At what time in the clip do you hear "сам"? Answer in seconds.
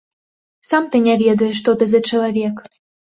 0.69-0.87